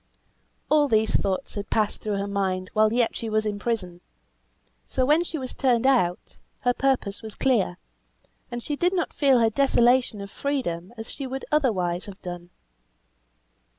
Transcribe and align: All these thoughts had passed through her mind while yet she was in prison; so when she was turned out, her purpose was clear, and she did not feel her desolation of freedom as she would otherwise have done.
All 0.67 0.87
these 0.87 1.15
thoughts 1.15 1.53
had 1.53 1.69
passed 1.69 2.01
through 2.01 2.17
her 2.17 2.25
mind 2.25 2.71
while 2.73 2.91
yet 2.91 3.15
she 3.15 3.29
was 3.29 3.45
in 3.45 3.59
prison; 3.59 4.01
so 4.87 5.05
when 5.05 5.23
she 5.23 5.37
was 5.37 5.53
turned 5.53 5.85
out, 5.85 6.37
her 6.61 6.73
purpose 6.73 7.21
was 7.21 7.35
clear, 7.35 7.77
and 8.49 8.63
she 8.63 8.75
did 8.75 8.95
not 8.95 9.13
feel 9.13 9.37
her 9.37 9.51
desolation 9.51 10.19
of 10.19 10.31
freedom 10.31 10.91
as 10.97 11.11
she 11.11 11.27
would 11.27 11.45
otherwise 11.51 12.07
have 12.07 12.19
done. 12.23 12.49